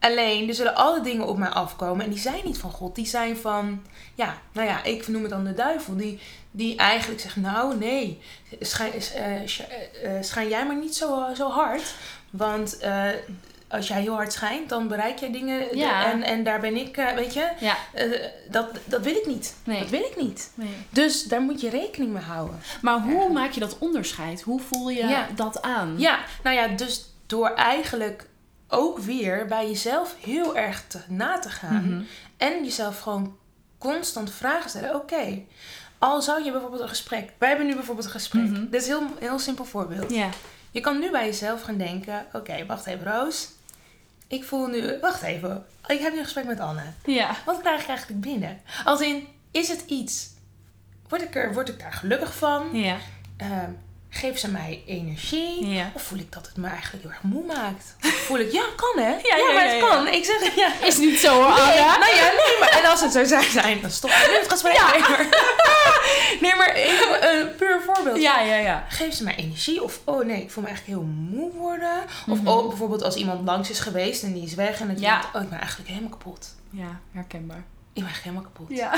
[0.00, 2.04] Alleen, er zullen alle dingen op mij afkomen.
[2.04, 2.94] En die zijn niet van God.
[2.94, 3.82] Die zijn van,
[4.14, 5.96] ja, nou ja, ik noem het dan de duivel.
[5.96, 8.20] Die, die eigenlijk zegt, nou nee,
[8.60, 9.02] schijn,
[9.48, 9.60] sch-
[10.02, 11.94] eh, schijn jij maar niet zo, zo hard.
[12.30, 12.78] Want
[13.68, 15.76] als jij heel hard schijnt, dan bereik jij dingen.
[15.76, 16.12] Ja.
[16.12, 17.76] En, en daar ben ik, eh, weet je, Ja.
[17.92, 18.10] eh,
[18.50, 19.54] dat, dat wil ik niet.
[19.64, 19.78] Nee.
[19.80, 20.50] Dat wil ik niet.
[20.54, 20.74] Nee.
[20.90, 22.58] Dus daar moet je rekening mee houden.
[22.82, 24.42] Maar hoe maak je dat onderscheid?
[24.42, 25.94] Hoe voel je dat aan?
[25.98, 28.28] Ja, nou ja, dus door eigenlijk
[28.68, 31.88] ook weer bij jezelf heel erg te, na te gaan.
[31.90, 32.02] Mhm.
[32.36, 33.36] En jezelf gewoon
[33.78, 34.94] constant vragen stellen.
[34.94, 35.42] Oké,
[35.98, 37.30] al zou je bijvoorbeeld een gesprek...
[37.38, 38.42] Wij hebben nu bijvoorbeeld een gesprek.
[38.42, 38.66] Mhm.
[38.70, 40.10] Dit is een heel, heel simpel voorbeeld.
[40.10, 40.28] Ja.
[40.70, 42.26] Je kan nu bij jezelf gaan denken...
[42.32, 43.48] Oké, wacht even Roos.
[44.28, 44.98] Ik voel nu...
[45.00, 45.66] Wacht even.
[45.86, 46.82] Ik heb nu een gesprek met Anne.
[47.04, 47.36] Ja.
[47.44, 48.60] Wat krijg ik eigenlijk binnen?
[48.84, 50.34] Als in, is het iets...
[51.08, 52.68] Word ik, er, word ik daar gelukkig van?
[52.72, 52.96] Ja.
[53.36, 53.70] Ehm,
[54.10, 55.66] geeft ze mij energie?
[55.66, 55.90] Ja.
[55.94, 57.96] Of voel ik dat het me eigenlijk heel erg moe maakt?
[58.02, 59.10] Of voel ik, ja, kan hè?
[59.30, 59.88] Ja, ja, maar ja, het ja.
[59.88, 60.08] kan.
[60.08, 60.72] Ik zeg, ja.
[60.86, 61.98] Is niet zo hoor, Nee, Anna.
[61.98, 64.72] nou ja, nee, maar en als het zo zou zijn, dan stop ik het gesprek.
[64.72, 65.26] Nee, maar,
[66.40, 68.20] nee, maar ik, een puur voorbeeld.
[68.20, 68.86] Ja, ja, ja.
[68.88, 69.82] Geeft ze mij energie?
[69.82, 72.02] Of, oh nee, ik voel me eigenlijk heel moe worden.
[72.28, 72.48] Of Mhm.
[72.48, 75.20] oh, bijvoorbeeld als iemand langs is geweest en die is weg en het Ja.
[75.20, 76.54] denkt, oh, ik ben eigenlijk helemaal kapot.
[76.70, 77.64] Ja, herkenbaar.
[77.92, 78.66] Ik ben helemaal kapot.
[78.68, 78.94] Ja.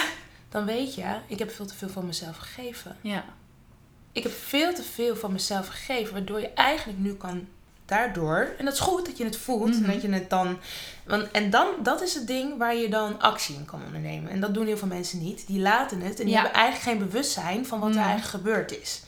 [0.49, 2.97] Dan weet je, ik heb veel te veel van mezelf gegeven.
[3.01, 3.25] Ja.
[4.19, 7.47] Ik heb veel te veel van mezelf gegeven, waardoor je eigenlijk nu kan
[7.85, 9.85] daardoor, en dat is goed dat je het voelt, Mhm.
[9.85, 10.59] en dat je het dan,
[11.07, 14.31] want, en dan, dat is het ding waar je dan actie in kan ondernemen.
[14.31, 15.47] En dat doen heel veel mensen niet.
[15.47, 16.41] Die laten het en die Ja.
[16.43, 18.05] hebben eigenlijk geen bewustzijn van wat er Mhm.
[18.09, 19.03] eigenlijk gebeurd is.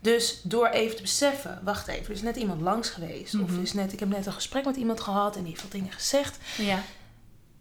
[0.00, 3.34] Dus door even te beseffen, wacht even, er is net iemand langs geweest.
[3.34, 3.56] Of Mhm.
[3.56, 5.72] er is net, ik heb net een gesprek met iemand gehad en die heeft wat
[5.72, 6.38] dingen gezegd.
[6.56, 6.74] Ja.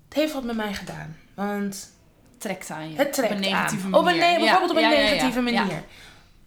[0.10, 1.18] Het heeft wat met mij gedaan.
[1.34, 1.90] Want
[2.38, 2.98] Trekt aan je.
[2.98, 3.90] het trekt Op een negatieve aan.
[3.90, 4.08] manier.
[4.08, 4.40] Op een, nee, Ja.
[4.40, 5.10] bijvoorbeeld op een Ja, ja, ja.
[5.10, 5.84] negatieve manier.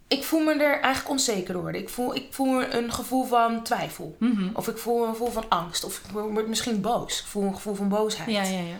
[0.08, 1.72] Ik voel me er eigenlijk onzeker door.
[1.72, 4.16] Ik voel, ik voel een gevoel van twijfel.
[4.18, 4.48] Mhm.
[4.54, 5.84] Of ik voel een gevoel van angst.
[5.84, 7.20] Of ik word misschien boos.
[7.20, 8.30] Ik voel een gevoel van boosheid.
[8.30, 8.76] Ja, ja, ja.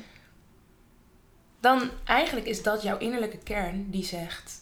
[1.60, 4.52] Dan eigenlijk is dat jouw innerlijke kern die zegt...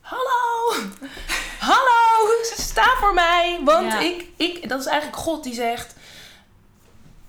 [0.00, 0.72] Hallo!
[1.70, 2.32] Hallo!
[2.56, 3.60] Sta voor mij!
[3.64, 4.00] Want Ja.
[4.00, 4.68] ik, ik...
[4.68, 5.94] Dat is eigenlijk God die zegt...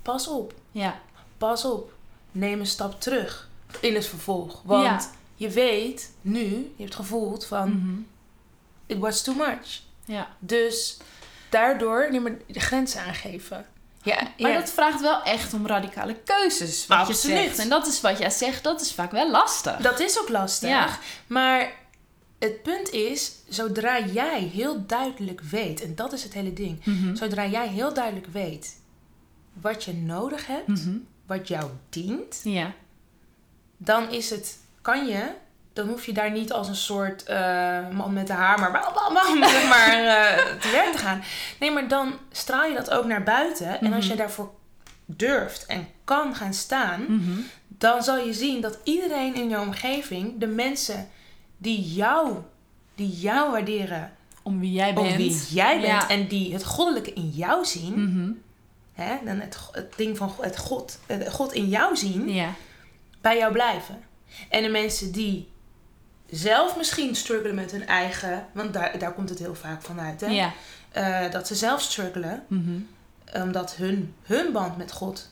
[0.01, 0.53] Pas op.
[0.71, 0.99] Ja.
[1.37, 1.93] Pas op.
[2.31, 4.61] Neem een stap terug in het vervolg.
[4.65, 4.99] Want Ja.
[5.35, 6.73] je weet nu...
[6.75, 7.69] Je hebt gevoeld van...
[7.69, 7.99] Mhm.
[8.89, 9.81] It was too much.
[10.05, 10.27] Ja.
[10.39, 10.97] Dus
[11.49, 13.65] daardoor niet meer de grenzen aangeven.
[14.03, 14.59] Ja, Maar ja.
[14.59, 16.87] dat vraagt wel echt om radicale keuzes.
[16.87, 17.37] Wat je Absoluut.
[17.37, 17.57] zegt.
[17.59, 19.77] En dat is wat jij zegt, dat is vaak wel lastig.
[19.77, 20.69] dat is ook lastig.
[20.69, 20.97] Ja.
[21.27, 21.71] Maar
[22.39, 27.15] het punt is, zodra jij heel duidelijk weet, en dat is het hele ding, Mhm.
[27.15, 28.77] zodra jij heel duidelijk weet
[29.53, 30.97] wat je nodig hebt, Mhm.
[31.27, 32.73] wat jou dient, Ja.
[33.77, 35.31] dan is het, kan je,
[35.79, 39.13] dan hoef je daar niet als een soort eh, man met de hamer, bam, bam,
[39.13, 41.21] bam, zeg maar, eh, te werk te gaan.
[41.59, 43.79] Nee, maar dan straal je dat ook naar buiten.
[43.81, 44.11] En als Mhm.
[44.13, 44.51] je daarvoor
[45.05, 47.39] durft en kan gaan staan, Mhm.
[47.67, 51.09] dan zal je zien dat iedereen in je omgeving, de mensen
[51.57, 52.37] die jou,
[52.95, 54.11] die jou waarderen,
[54.43, 55.15] Om wie jij om bent.
[55.15, 56.09] wie jij bent Ja.
[56.09, 58.31] en die het goddelijke in jou zien, Mhm.
[58.93, 62.53] hè, dan het, het ding van het God, het God in jou zien, Ja.
[63.21, 64.01] bij jou blijven.
[64.49, 65.47] En de mensen die
[66.31, 70.27] zelf misschien struggelen met hun eigen, want daar, daar komt het heel vaak vanuit, hè?
[70.27, 70.51] Ja.
[70.91, 72.79] Eh, dat ze zelf struggelen, Mhm.
[73.43, 75.31] omdat hun, hun band met God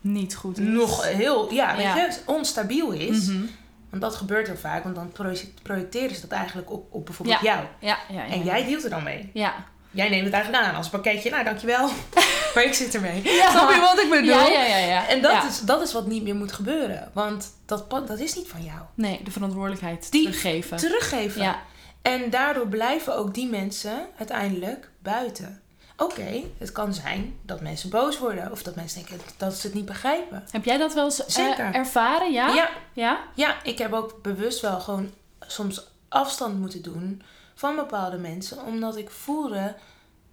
[0.00, 0.58] Niet goed.
[0.58, 0.66] is.
[0.66, 3.26] nog heel, ja, weet je, onstabiel is.
[3.26, 3.44] Mhm.
[3.90, 7.40] Want dat gebeurt heel vaak, want dan proje- projecteren ze dat eigenlijk op, op bijvoorbeeld
[7.40, 7.64] jou.
[7.80, 7.98] Ja.
[8.08, 9.30] En jij deelt er dan mee.
[9.34, 9.54] Ja.
[9.96, 11.30] Jij neemt het eigenlijk aan als pakketje.
[11.30, 11.90] Nou, dankjewel.
[12.54, 13.22] maar ik zit ermee.
[13.50, 14.24] Snap je wat ik bedoel?
[14.34, 14.76] Ja, ja, ja.
[14.76, 15.08] ja.
[15.08, 15.46] En dat, Ja.
[15.48, 17.10] is, dat is wat niet meer moet gebeuren.
[17.14, 18.78] Want dat, dat is niet van jou.
[18.94, 20.76] Nee, de verantwoordelijkheid Die teruggeven.
[20.76, 21.42] Teruggeven.
[21.42, 21.58] Ja,
[22.02, 25.60] En daardoor blijven ook die mensen uiteindelijk buiten.
[25.98, 28.52] Oké, het kan zijn dat mensen boos worden.
[28.52, 30.44] Of dat mensen denken dat ze het niet begrijpen.
[30.50, 32.32] heb jij dat wel eens eh, ervaren?
[32.32, 32.48] Ja?
[32.54, 33.18] ja, Ja?
[33.34, 35.10] Ja, ik heb ook bewust wel gewoon
[35.46, 37.22] soms afstand moeten doen
[37.58, 39.74] van bepaalde mensen, omdat ik voelde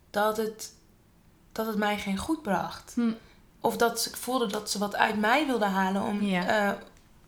[0.09, 0.73] dat het,
[1.51, 2.91] dat het mij geen goed bracht.
[2.95, 3.11] Hm.
[3.61, 6.47] Of dat ik voelde dat ze wat uit mij wilden halen, om, Ja.
[6.47, 6.71] eh,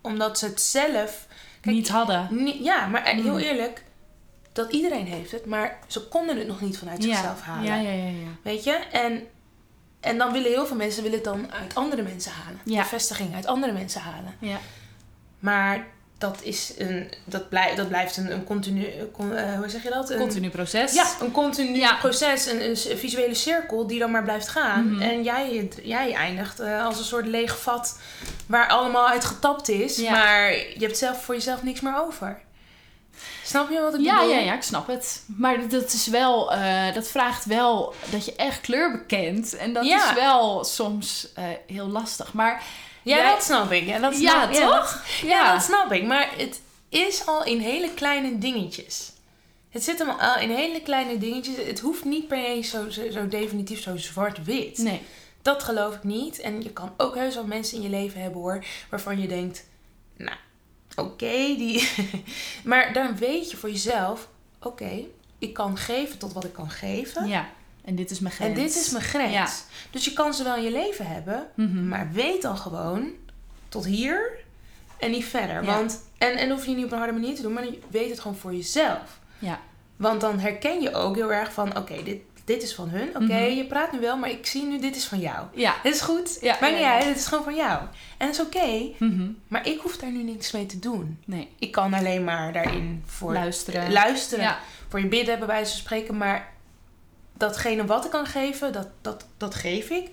[0.01, 1.27] omdat ze het zelf.
[1.61, 2.27] Kijk, Niet hadden.
[2.31, 3.43] ni- ja, maar heel Hm.
[3.43, 3.83] eerlijk,
[4.51, 7.63] dat iedereen heeft het, maar ze konden het nog niet vanuit zichzelf halen.
[7.63, 8.27] Ja, ja, ja, ja.
[8.41, 8.71] Weet je?
[8.73, 9.27] En,
[9.99, 12.59] en dan willen heel veel mensen willen het dan uit andere mensen halen.
[12.63, 14.35] Bevestiging uit andere mensen halen.
[14.39, 14.57] ja.
[15.39, 15.87] Maar
[16.29, 18.87] dat, is een, dat, blijft, dat blijft een, een continu...
[19.13, 20.09] con- eh, hoe zeg je dat?
[20.09, 20.93] Een, Continu proces.
[20.93, 21.95] Ja, een continu Ja.
[21.95, 22.45] proces.
[22.45, 24.91] Een, een visuele cirkel die dan maar blijft gaan.
[24.93, 25.01] Mhm.
[25.01, 27.99] En jij, jij eindigt eh, als een soort leeg vat
[28.47, 29.95] waar allemaal uit getapt is.
[29.97, 30.11] Ja.
[30.11, 32.39] Maar je hebt zelf voor jezelf niks meer over.
[33.43, 34.33] Snap je wat ik Ja, bedoel?
[34.33, 35.23] ja, ja, ik snap het.
[35.25, 39.55] Maar dat is wel, eh, dat vraagt wel dat je echt kleur bekent.
[39.55, 40.09] En dat Ja.
[40.09, 41.27] is wel soms
[41.67, 42.33] heel lastig.
[42.33, 42.61] Maar
[43.05, 43.85] Ja, Jij- dat snap ik.
[43.85, 44.61] Ja, dat Ja, toch?
[44.93, 46.03] dat- ja, dat snap ik.
[46.05, 49.11] Maar het is al in hele kleine dingetjes.
[49.69, 51.55] Het zit hem al in hele kleine dingetjes.
[51.65, 54.77] Het hoeft niet per se zo, zo, zo definitief zo zwart-wit.
[54.77, 55.01] Nee.
[55.41, 56.39] Dat geloof ik niet.
[56.39, 58.65] En je kan ook heus wel mensen in je leven hebben hoor.
[58.89, 59.65] Waarvan je denkt,
[60.17, 60.37] nou,
[60.95, 61.55] oké.
[61.57, 61.89] die...
[62.63, 64.27] maar dan weet je voor jezelf,
[64.61, 65.03] oké,
[65.39, 67.27] ik kan geven tot wat ik kan geven.
[67.27, 67.49] Ja.
[67.85, 68.57] En dit is mijn grens.
[68.57, 69.31] En dit is mijn grens.
[69.31, 69.47] Ja.
[69.91, 71.47] Dus je kan ze wel in je leven hebben.
[71.55, 71.87] Mhm.
[71.87, 73.09] Maar weet dan gewoon
[73.69, 74.29] tot hier
[74.99, 75.63] en niet verder.
[75.63, 75.75] Ja.
[75.75, 78.09] Want, en, en hoef je niet op een harde manier te doen, maar je weet
[78.09, 79.19] het gewoon voor jezelf.
[79.39, 79.59] Ja.
[79.95, 83.07] Want dan herken je ook heel erg van, oké, dit, dit is van hun.
[83.09, 83.33] Oké, Mhm.
[83.55, 85.45] je praat nu wel, maar ik zie nu, dit is van jou.
[85.53, 85.75] Ja.
[85.83, 86.37] Dit is goed.
[86.41, 87.81] Ja, ja, niet uit, dit is gewoon van jou.
[88.17, 89.27] En dat is oké, Mhm.
[89.47, 91.19] maar ik hoef daar nu niks mee te doen.
[91.25, 91.49] Nee.
[91.59, 93.91] Ik kan alleen maar daarin voor Luisteren.
[93.91, 94.43] luisteren.
[94.43, 94.59] Ja.
[94.89, 96.17] Voor je bidden, bij wijze van spreken.
[96.17, 96.53] Maar
[97.37, 100.09] datgene wat ik kan geven, dat, dat, dat geef ik.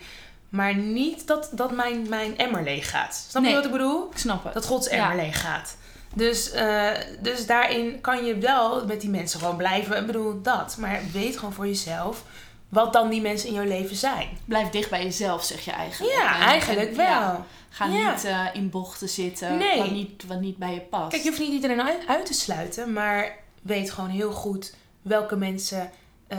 [0.49, 3.27] Maar niet dat, dat mijn, mijn emmer leeg gaat.
[3.29, 3.51] Snap Nee.
[3.51, 4.09] je wat ik bedoel?
[4.11, 4.55] Ik snap het.
[4.55, 5.23] Dat Gods emmer Ja.
[5.23, 5.77] leeg gaat.
[6.15, 9.97] Dus, eh, dus daarin kan je wel met die mensen gewoon blijven.
[9.97, 10.77] Ik bedoel, dat.
[10.79, 12.25] Maar weet gewoon voor jezelf
[12.69, 14.29] wat dan die mensen in jouw leven zijn.
[14.45, 16.15] Blijf dicht bij jezelf, zeg je eigenlijk.
[16.15, 17.07] Ja, En- eigenlijk en- wel.
[17.07, 18.13] ja, ga Ja.
[18.13, 19.79] niet eh, in bochten zitten Nee.
[19.79, 21.11] wat, niet, wat niet bij je past.
[21.11, 22.93] Kijk, je hoeft niet iedereen uit, uit te sluiten.
[22.93, 25.91] Maar weet gewoon heel goed welke mensen...
[26.29, 26.39] eh,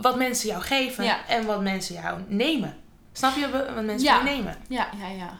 [0.00, 1.26] wat mensen jou geven Ja.
[1.26, 2.76] en wat mensen jou nemen.
[3.12, 4.12] Snap je wat mensen Ja.
[4.12, 4.56] jou nemen?
[4.68, 5.38] Ja, ja, ja.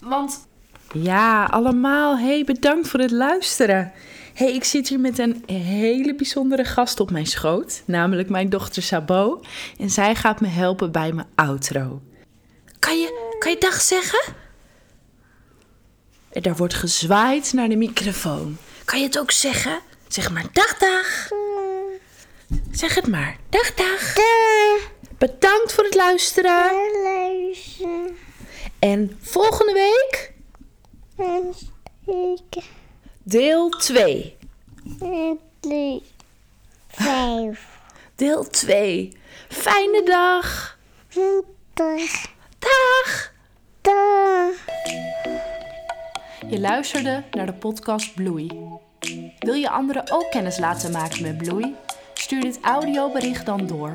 [0.00, 0.46] Want
[0.92, 2.18] Ja, allemaal.
[2.18, 3.92] Hey, bedankt voor het luisteren.
[4.34, 8.82] Hey, ik zit hier met een hele bijzondere gast op mijn schoot, namelijk mijn dochter
[8.82, 9.40] Sabo.
[9.78, 12.02] En zij gaat me helpen bij mijn outro.
[12.78, 14.34] Kan je, kan je dag zeggen?
[16.32, 18.56] En daar wordt gezwaaid naar de microfoon.
[18.84, 19.78] Kan je het ook zeggen?
[20.08, 21.28] Zeg maar dag, dag.
[22.70, 23.36] Zeg het maar.
[23.48, 24.14] Dag, dag.
[25.18, 26.70] Bedankt voor het luisteren.
[28.78, 30.32] En volgende week
[33.22, 34.36] deel 2.
[36.88, 37.68] Vijf.
[38.14, 39.12] Deel 2.
[39.48, 40.78] Fijne dag.
[41.74, 42.32] Dag.
[42.58, 43.32] Dag.
[43.80, 44.54] Dag.
[46.48, 48.50] je luisterde naar de podcast Bloei.
[49.38, 51.74] Wil je anderen ook kennis laten maken met Bloei?
[52.24, 53.94] Stuur dit audiobericht dan door.